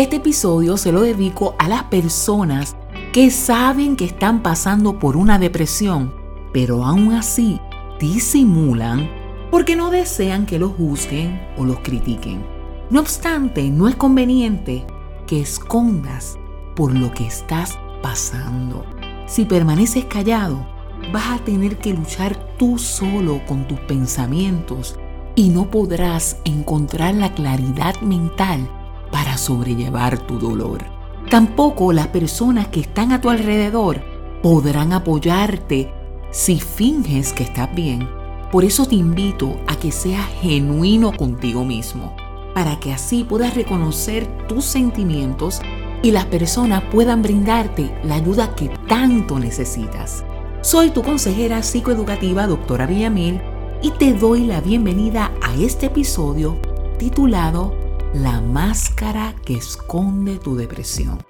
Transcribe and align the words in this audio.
Este 0.00 0.16
episodio 0.16 0.78
se 0.78 0.92
lo 0.92 1.02
dedico 1.02 1.54
a 1.58 1.68
las 1.68 1.82
personas 1.84 2.74
que 3.12 3.30
saben 3.30 3.96
que 3.96 4.06
están 4.06 4.42
pasando 4.42 4.98
por 4.98 5.14
una 5.14 5.38
depresión, 5.38 6.14
pero 6.54 6.86
aún 6.86 7.12
así 7.12 7.60
disimulan 7.98 9.10
porque 9.50 9.76
no 9.76 9.90
desean 9.90 10.46
que 10.46 10.58
los 10.58 10.72
juzguen 10.72 11.38
o 11.58 11.66
los 11.66 11.80
critiquen. 11.80 12.42
No 12.88 13.00
obstante, 13.00 13.68
no 13.68 13.88
es 13.88 13.96
conveniente 13.96 14.86
que 15.26 15.42
escondas 15.42 16.38
por 16.74 16.94
lo 16.96 17.12
que 17.12 17.26
estás 17.26 17.78
pasando. 18.00 18.86
Si 19.26 19.44
permaneces 19.44 20.06
callado, 20.06 20.66
vas 21.12 21.38
a 21.38 21.44
tener 21.44 21.76
que 21.76 21.92
luchar 21.92 22.56
tú 22.56 22.78
solo 22.78 23.42
con 23.46 23.68
tus 23.68 23.78
pensamientos 23.80 24.98
y 25.34 25.50
no 25.50 25.68
podrás 25.70 26.38
encontrar 26.46 27.14
la 27.16 27.34
claridad 27.34 28.00
mental 28.00 28.66
para 29.10 29.36
sobrellevar 29.36 30.18
tu 30.18 30.38
dolor. 30.38 30.84
Tampoco 31.30 31.92
las 31.92 32.08
personas 32.08 32.68
que 32.68 32.80
están 32.80 33.12
a 33.12 33.20
tu 33.20 33.30
alrededor 33.30 34.02
podrán 34.42 34.92
apoyarte 34.92 35.92
si 36.30 36.58
finges 36.58 37.32
que 37.32 37.44
estás 37.44 37.74
bien. 37.74 38.08
Por 38.50 38.64
eso 38.64 38.86
te 38.86 38.96
invito 38.96 39.56
a 39.68 39.76
que 39.76 39.92
seas 39.92 40.26
genuino 40.40 41.12
contigo 41.12 41.64
mismo, 41.64 42.16
para 42.54 42.80
que 42.80 42.92
así 42.92 43.22
puedas 43.24 43.54
reconocer 43.54 44.26
tus 44.48 44.64
sentimientos 44.64 45.60
y 46.02 46.10
las 46.10 46.24
personas 46.26 46.82
puedan 46.90 47.22
brindarte 47.22 47.94
la 48.02 48.16
ayuda 48.16 48.54
que 48.54 48.68
tanto 48.88 49.38
necesitas. 49.38 50.24
Soy 50.62 50.90
tu 50.90 51.02
consejera 51.02 51.62
psicoeducativa, 51.62 52.46
doctora 52.46 52.86
Villamil, 52.86 53.40
y 53.82 53.92
te 53.92 54.12
doy 54.12 54.44
la 54.44 54.60
bienvenida 54.60 55.30
a 55.42 55.54
este 55.54 55.86
episodio 55.86 56.58
titulado 56.98 57.79
La 58.14 58.40
máscara 58.40 59.36
que 59.44 59.54
esconde 59.54 60.38
tu 60.38 60.56
depresión. 60.56 61.20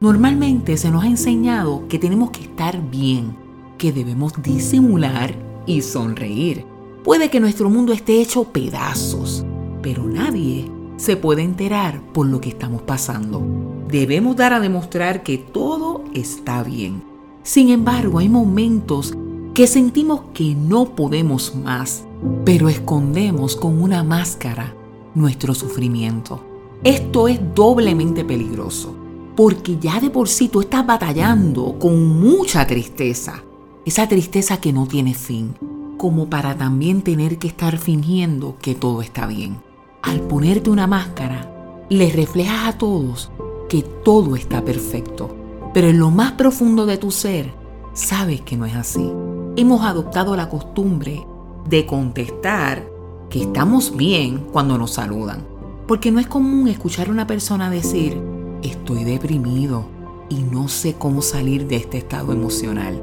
Normalmente 0.00 0.76
se 0.76 0.90
nos 0.90 1.04
ha 1.04 1.06
enseñado 1.06 1.86
que 1.86 2.00
tenemos 2.00 2.32
que 2.32 2.40
estar 2.40 2.90
bien, 2.90 3.36
que 3.78 3.92
debemos 3.92 4.32
disimular 4.42 5.32
y 5.64 5.82
sonreír. 5.82 6.66
Puede 7.04 7.30
que 7.30 7.38
nuestro 7.38 7.70
mundo 7.70 7.92
esté 7.92 8.20
hecho 8.20 8.50
pedazos, 8.50 9.46
pero 9.80 10.02
nadie 10.02 10.68
se 10.96 11.16
puede 11.16 11.42
enterar 11.42 12.02
por 12.12 12.26
lo 12.26 12.40
que 12.40 12.48
estamos 12.48 12.82
pasando. 12.82 13.40
Debemos 13.86 14.34
dar 14.34 14.52
a 14.52 14.58
demostrar 14.58 15.22
que 15.22 15.38
todo 15.38 16.02
está 16.14 16.64
bien. 16.64 17.04
Sin 17.44 17.68
embargo, 17.68 18.18
hay 18.18 18.28
momentos 18.28 19.14
que 19.54 19.68
sentimos 19.68 20.22
que 20.34 20.56
no 20.56 20.96
podemos 20.96 21.54
más, 21.54 22.02
pero 22.44 22.68
escondemos 22.68 23.54
con 23.54 23.80
una 23.80 24.02
máscara 24.02 24.74
nuestro 25.14 25.54
sufrimiento. 25.54 26.44
Esto 26.84 27.28
es 27.28 27.40
doblemente 27.54 28.24
peligroso, 28.24 28.94
porque 29.36 29.78
ya 29.78 30.00
de 30.00 30.10
por 30.10 30.28
sí 30.28 30.48
tú 30.48 30.60
estás 30.60 30.86
batallando 30.86 31.78
con 31.78 32.20
mucha 32.20 32.66
tristeza, 32.66 33.42
esa 33.84 34.08
tristeza 34.08 34.58
que 34.58 34.72
no 34.72 34.86
tiene 34.86 35.14
fin, 35.14 35.54
como 35.96 36.28
para 36.28 36.56
también 36.56 37.02
tener 37.02 37.38
que 37.38 37.48
estar 37.48 37.78
fingiendo 37.78 38.56
que 38.60 38.74
todo 38.74 39.02
está 39.02 39.26
bien 39.26 39.58
al 40.02 40.20
ponerte 40.20 40.68
una 40.68 40.86
máscara, 40.86 41.48
le 41.88 42.10
reflejas 42.10 42.68
a 42.68 42.78
todos 42.78 43.30
que 43.68 43.82
todo 43.82 44.36
está 44.36 44.64
perfecto. 44.64 45.34
Pero 45.72 45.88
en 45.88 45.98
lo 45.98 46.10
más 46.10 46.32
profundo 46.32 46.84
de 46.84 46.98
tu 46.98 47.10
ser, 47.10 47.54
sabes 47.94 48.42
que 48.42 48.56
no 48.56 48.66
es 48.66 48.74
así. 48.74 49.10
Hemos 49.56 49.82
adoptado 49.82 50.36
la 50.36 50.48
costumbre 50.48 51.26
de 51.68 51.86
contestar 51.86 52.86
que 53.32 53.40
estamos 53.40 53.96
bien 53.96 54.46
cuando 54.52 54.76
nos 54.76 54.92
saludan. 54.92 55.46
Porque 55.88 56.12
no 56.12 56.20
es 56.20 56.26
común 56.26 56.68
escuchar 56.68 57.08
a 57.08 57.12
una 57.12 57.26
persona 57.26 57.70
decir, 57.70 58.20
estoy 58.62 59.04
deprimido 59.04 59.86
y 60.28 60.42
no 60.42 60.68
sé 60.68 60.96
cómo 60.98 61.22
salir 61.22 61.66
de 61.66 61.76
este 61.76 61.96
estado 61.96 62.32
emocional. 62.32 63.02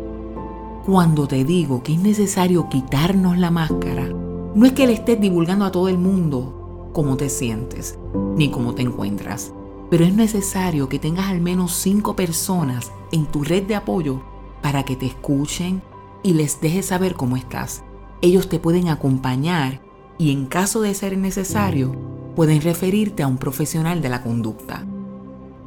Cuando 0.86 1.27
te 1.27 1.43
digo 1.43 1.81
que 1.81 1.93
es 1.93 1.99
necesario 1.99 2.70
quitarnos 2.70 3.39
la 3.39 3.49
máscara, 3.49 4.08
no 4.54 4.65
es 4.67 4.73
que 4.73 4.86
le 4.86 4.93
estés 4.93 5.20
divulgando 5.20 5.65
a 5.65 5.71
todo 5.71 5.89
el 5.89 5.98
mundo 5.98 6.92
cómo 6.93 7.17
te 7.17 7.30
sientes 7.30 7.98
ni 8.36 8.52
cómo 8.52 8.75
te 8.75 8.83
encuentras. 8.83 9.52
Pero 9.89 10.05
es 10.05 10.14
necesario 10.14 10.89
que 10.89 10.99
tengas 10.99 11.30
al 11.30 11.42
menos 11.42 11.73
cinco 11.73 12.15
personas 12.15 12.92
en 13.11 13.25
tu 13.25 13.43
red 13.43 13.64
de 13.64 13.73
apoyo 13.73 14.21
para 14.61 14.83
que 14.83 14.95
te 14.95 15.08
escuchen 15.08 15.81
y 16.21 16.33
les 16.33 16.61
dejes 16.61 16.86
saber 16.86 17.15
cómo 17.15 17.36
estás. 17.36 17.83
Ellos 18.21 18.48
te 18.48 18.59
pueden 18.59 18.89
acompañar 18.89 19.89
y 20.19 20.31
en 20.31 20.45
caso 20.45 20.81
de 20.81 20.93
ser 20.93 21.17
necesario, 21.17 21.95
pueden 22.35 22.61
referirte 22.61 23.23
a 23.23 23.27
un 23.27 23.37
profesional 23.37 24.03
de 24.03 24.09
la 24.09 24.21
conducta. 24.21 24.85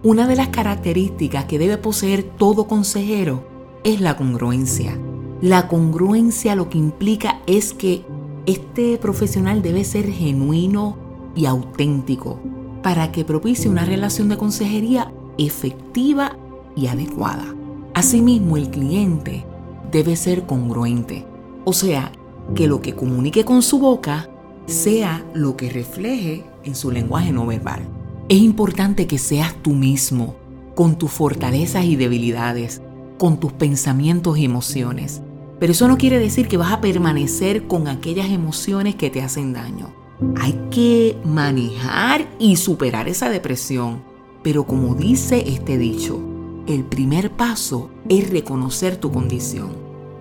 Una 0.04 0.28
de 0.28 0.36
las 0.36 0.48
características 0.48 1.46
que 1.46 1.58
debe 1.58 1.78
poseer 1.78 2.22
todo 2.22 2.68
consejero 2.68 3.44
es 3.82 4.00
la 4.00 4.16
congruencia. 4.16 4.96
La 5.40 5.66
congruencia 5.66 6.54
lo 6.54 6.68
que 6.68 6.78
implica 6.78 7.40
es 7.46 7.72
que 7.72 8.04
este 8.46 8.96
profesional 8.98 9.62
debe 9.62 9.82
ser 9.82 10.08
genuino, 10.10 10.96
y 11.34 11.46
auténtico 11.46 12.38
para 12.82 13.12
que 13.12 13.24
propicie 13.24 13.70
una 13.70 13.84
relación 13.84 14.28
de 14.28 14.36
consejería 14.36 15.12
efectiva 15.38 16.36
y 16.74 16.88
adecuada. 16.88 17.54
Asimismo, 17.94 18.56
el 18.56 18.70
cliente 18.70 19.44
debe 19.90 20.16
ser 20.16 20.46
congruente, 20.46 21.24
o 21.64 21.72
sea, 21.72 22.12
que 22.54 22.66
lo 22.66 22.80
que 22.80 22.94
comunique 22.94 23.44
con 23.44 23.62
su 23.62 23.78
boca 23.78 24.28
sea 24.67 25.25
lo 25.34 25.56
que 25.56 25.71
refleje 25.71 26.45
en 26.65 26.75
su 26.75 26.91
lenguaje 26.91 27.33
no 27.33 27.47
verbal. 27.47 27.83
Es 28.28 28.39
importante 28.39 29.06
que 29.06 29.19
seas 29.19 29.55
tú 29.62 29.71
mismo, 29.73 30.37
con 30.75 30.97
tus 30.97 31.11
fortalezas 31.11 31.84
y 31.84 31.97
debilidades, 31.97 32.81
con 33.19 33.39
tus 33.39 33.53
pensamientos 33.53 34.39
y 34.39 34.45
emociones. 34.45 35.23
Pero 35.59 35.73
eso 35.73 35.87
no 35.87 35.99
quiere 35.99 36.19
decir 36.19 36.49
que 36.49 36.56
vas 36.56 36.73
a 36.73 36.81
permanecer 36.81 37.67
con 37.67 37.89
aquellas 37.89 38.31
emociones 38.31 38.95
que 38.95 39.11
te 39.11 39.23
hacen 39.23 39.53
daño. 39.53 39.95
Hay 40.41 40.59
que 40.71 41.17
manejar 41.25 42.29
y 42.39 42.56
superar 42.56 43.09
esa 43.09 43.29
depresión. 43.29 44.03
Pero 44.43 44.65
como 44.65 44.94
dice 44.94 45.44
este 45.47 45.79
dicho, 45.79 46.21
el 46.67 46.84
primer 46.84 47.31
paso 47.31 47.91
es 48.09 48.31
reconocer 48.31 48.97
tu 48.97 49.12
condición. 49.12 49.71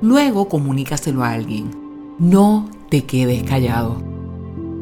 Luego 0.01 0.47
comunícaselo 0.49 1.23
a 1.23 1.31
alguien. 1.31 1.71
No 2.19 2.69
te 2.89 3.05
quedes 3.05 3.43
callado. 3.43 4.10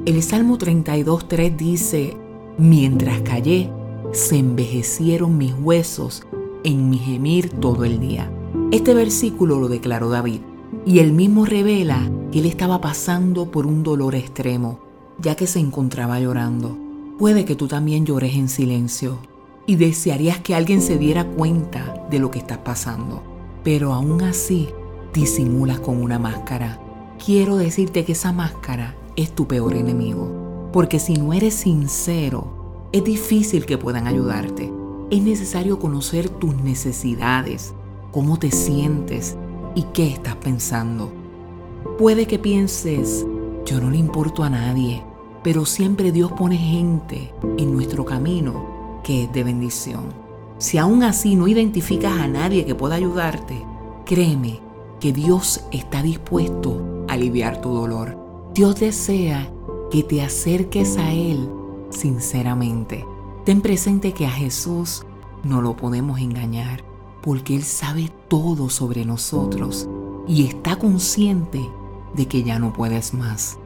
El 0.06 0.24
Salmo 0.24 0.58
32.3 0.58 1.56
dice, 1.56 2.18
mientras 2.58 3.22
callé, 3.22 3.70
se 4.12 4.38
envejecieron 4.38 5.38
mis 5.38 5.54
huesos 5.54 6.24
en 6.64 6.90
mi 6.90 6.98
gemir 6.98 7.50
todo 7.50 7.86
el 7.86 8.00
día. 8.00 8.32
Este 8.72 8.94
versículo 8.94 9.60
lo 9.60 9.68
declaró 9.68 10.10
David 10.10 10.42
y 10.86 11.00
él 11.00 11.12
mismo 11.14 11.46
revela 11.46 12.10
que 12.32 12.40
él 12.40 12.46
estaba 12.46 12.82
pasando 12.82 13.52
por 13.52 13.66
un 13.66 13.84
dolor 13.84 14.16
extremo 14.16 14.80
ya 15.22 15.36
que 15.36 15.48
se 15.48 15.60
encontraba 15.60 16.20
llorando. 16.20 16.78
Puede 17.18 17.46
que 17.46 17.56
tú 17.56 17.68
también 17.68 18.06
llores 18.06 18.36
en 18.36 18.50
silencio 18.50 19.20
y 19.66 19.76
desearías 19.76 20.40
que 20.40 20.56
alguien 20.56 20.82
se 20.82 20.98
diera 20.98 21.26
cuenta 21.26 22.08
de 22.10 22.20
lo 22.20 22.32
que 22.32 22.40
estás 22.40 22.60
pasando, 22.60 23.24
pero 23.64 23.94
aún 23.94 24.22
así 24.22 24.70
disimulas 25.14 25.80
con 25.80 26.02
una 26.02 26.18
máscara. 26.18 26.80
Quiero 27.24 27.58
decirte 27.58 28.06
que 28.06 28.14
esa 28.14 28.32
máscara 28.32 28.96
es 29.20 29.36
tu 29.36 29.48
peor 29.48 29.76
enemigo, 29.76 30.70
porque 30.72 30.98
si 30.98 31.16
no 31.16 31.34
eres 31.34 31.54
sincero, 31.54 32.88
es 32.94 33.04
difícil 33.04 33.66
que 33.66 33.78
puedan 33.78 34.08
ayudarte. 34.08 34.72
Es 35.12 35.22
necesario 35.22 35.78
conocer 35.78 36.30
tus 36.30 36.56
necesidades, 36.56 37.74
cómo 38.14 38.40
te 38.40 38.50
sientes 38.50 39.36
y 39.76 39.84
qué 39.94 40.08
estás 40.08 40.38
pensando. 40.38 41.12
Puede 41.98 42.28
que 42.28 42.40
pienses, 42.40 43.26
yo 43.66 43.82
no 43.82 43.90
le 43.90 43.98
importo 43.98 44.44
a 44.44 44.50
nadie, 44.50 45.04
pero 45.44 45.66
siempre 45.66 46.14
Dios 46.14 46.32
pone 46.32 46.56
gente 46.56 47.34
en 47.58 47.74
nuestro 47.74 48.06
camino 48.06 49.02
que 49.04 49.26
es 49.26 49.34
de 49.34 49.44
bendición. 49.44 50.14
Si 50.60 50.78
aún 50.78 51.04
así 51.04 51.36
no 51.36 51.50
identificas 51.50 52.18
a 52.18 52.28
nadie 52.30 52.64
que 52.64 52.74
pueda 52.74 52.96
ayudarte, 52.96 53.66
créeme 54.06 54.62
que 55.02 55.12
Dios 55.12 55.66
está 55.74 56.02
dispuesto 56.02 57.06
a 57.10 57.14
aliviar 57.14 57.60
tu 57.60 57.74
dolor. 57.74 58.19
Dios 58.54 58.80
desea 58.80 59.52
que 59.92 60.04
te 60.04 60.22
acerques 60.22 60.98
a 60.98 61.14
Él 61.14 61.50
sinceramente. 61.92 63.06
Ten 63.46 63.62
presente 63.62 64.14
que 64.14 64.26
a 64.26 64.32
Jesús 64.32 65.06
no 65.44 65.62
lo 65.62 65.76
podemos 65.76 66.20
engañar, 66.20 66.84
porque 67.22 67.56
Él 67.56 67.64
sabe 67.64 68.12
todo 68.28 68.70
sobre 68.70 69.06
nosotros 69.06 69.88
y 70.28 70.46
está 70.46 70.78
consciente 70.78 71.70
de 72.16 72.28
que 72.28 72.44
ya 72.44 72.60
no 72.60 72.74
puedes 72.74 73.14
más. 73.14 73.58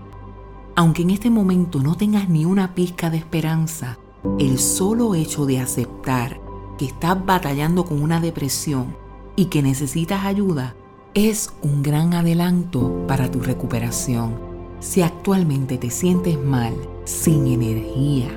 Aunque 0.76 1.04
en 1.04 1.12
este 1.12 1.30
momento 1.30 1.82
no 1.82 1.96
tengas 1.96 2.30
ni 2.30 2.46
una 2.46 2.76
pizca 2.76 3.10
de 3.10 3.18
esperanza, 3.18 4.00
el 4.40 4.60
solo 4.60 5.16
hecho 5.16 5.46
de 5.46 5.60
aceptar 5.60 6.42
que 6.78 6.86
estás 6.86 7.26
batallando 7.26 7.86
con 7.86 8.02
una 8.02 8.20
depresión 8.20 8.96
y 9.36 9.46
que 9.46 9.62
necesitas 9.62 10.26
ayuda 10.26 10.76
es 11.14 11.54
un 11.62 11.84
gran 11.84 12.14
adelanto 12.14 13.06
para 13.08 13.30
tu 13.30 13.40
recuperación. 13.40 14.53
Si 14.84 15.02
actualmente 15.02 15.78
te 15.78 15.90
sientes 15.90 16.38
mal, 16.38 16.74
sin 17.06 17.48
energía, 17.48 18.28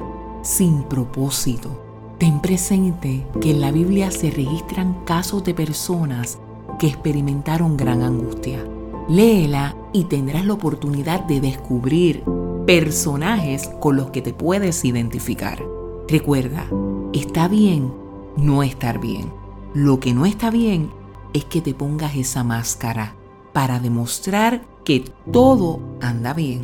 sin 0.43 0.85
propósito. 0.85 1.83
Ten 2.19 2.41
presente 2.41 3.27
que 3.41 3.51
en 3.51 3.61
la 3.61 3.73
Biblia 3.73 4.13
se 4.13 4.31
registran 4.31 4.95
casos 5.05 5.43
de 5.43 5.55
personas 5.55 6.39
que 6.79 6.87
experimentaron 6.87 7.77
gran 7.77 8.01
angustia. 8.01 8.65
Léela 9.09 9.75
y 9.93 10.05
tendrás 10.05 10.47
la 10.47 10.53
oportunidad 10.53 11.25
de 11.25 11.41
descubrir 11.41 12.23
personajes 12.65 13.69
con 13.81 13.97
los 13.97 14.11
que 14.11 14.23
te 14.23 14.33
puedes 14.33 14.85
identificar. 14.85 15.61
Recuerda, 16.07 16.65
está 17.13 17.49
bien 17.49 17.93
no 18.37 18.63
estar 18.63 19.01
bien. 19.01 19.33
Lo 19.75 19.99
que 19.99 20.15
no 20.15 20.27
está 20.27 20.53
bien 20.53 20.91
es 21.33 21.45
que 21.45 21.61
te 21.61 21.75
pongas 21.75 22.15
esa 22.15 22.45
máscara 22.45 23.17
para 23.53 23.81
demostrar 23.81 24.76
que 24.87 25.05
todo 25.33 25.81
anda 26.01 26.33
bien. 26.33 26.63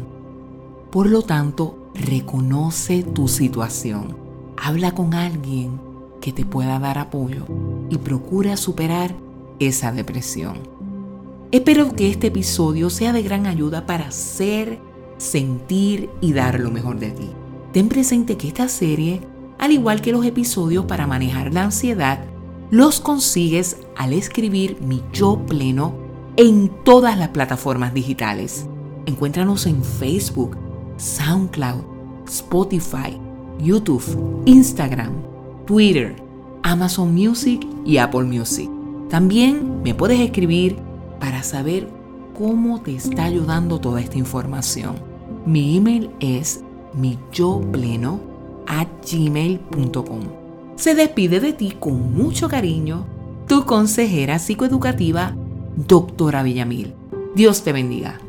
Por 0.90 1.10
lo 1.10 1.22
tanto, 1.22 1.90
reconoce 1.94 3.02
tu 3.02 3.28
situación 3.28 4.22
Habla 4.56 4.94
con 4.94 5.12
alguien 5.12 5.80
que 6.20 6.32
te 6.32 6.44
pueda 6.44 6.78
dar 6.78 6.96
apoyo 6.96 7.46
y 7.90 7.96
procura 7.98 8.56
superar 8.56 9.12
esa 9.58 9.90
depresión. 9.90 10.58
Espero 11.50 11.96
que 11.96 12.08
este 12.08 12.28
episodio 12.28 12.88
sea 12.88 13.12
de 13.12 13.24
gran 13.24 13.46
ayuda 13.46 13.86
para 13.86 14.12
ser, 14.12 14.78
sentir 15.18 16.10
y 16.20 16.32
dar 16.32 16.60
lo 16.60 16.70
mejor 16.70 17.00
de 17.00 17.10
ti. 17.10 17.30
Ten 17.72 17.88
presente 17.88 18.36
que 18.36 18.46
esta 18.46 18.68
serie, 18.68 19.20
al 19.58 19.72
igual 19.72 20.00
que 20.00 20.12
los 20.12 20.24
episodios 20.24 20.84
para 20.84 21.08
manejar 21.08 21.52
la 21.52 21.64
ansiedad, 21.64 22.24
los 22.70 23.00
consigues 23.00 23.78
al 23.96 24.12
escribir 24.12 24.80
mi 24.80 25.02
yo 25.12 25.44
pleno 25.44 26.01
en 26.36 26.70
todas 26.84 27.18
las 27.18 27.28
plataformas 27.28 27.94
digitales. 27.94 28.66
Encuéntranos 29.06 29.66
en 29.66 29.82
Facebook, 29.82 30.56
SoundCloud, 30.96 31.82
Spotify, 32.26 33.18
YouTube, 33.58 34.42
Instagram, 34.46 35.12
Twitter, 35.66 36.16
Amazon 36.62 37.14
Music 37.14 37.66
y 37.84 37.98
Apple 37.98 38.24
Music. 38.24 38.70
También 39.08 39.82
me 39.82 39.94
puedes 39.94 40.20
escribir 40.20 40.76
para 41.20 41.42
saber 41.42 41.88
cómo 42.36 42.80
te 42.80 42.94
está 42.94 43.24
ayudando 43.24 43.78
toda 43.80 44.00
esta 44.00 44.18
información. 44.18 44.94
Mi 45.44 45.76
email 45.76 46.10
es 46.20 46.62
mi 46.94 47.18
gmail.com. 49.10 50.20
Se 50.76 50.94
despide 50.94 51.40
de 51.40 51.52
ti 51.52 51.76
con 51.78 52.14
mucho 52.14 52.48
cariño 52.48 53.06
tu 53.46 53.64
consejera 53.64 54.38
psicoeducativa, 54.38 55.36
doctora 55.76 56.42
Villamil. 56.42 56.94
Dios 57.34 57.62
te 57.62 57.72
bendiga. 57.72 58.20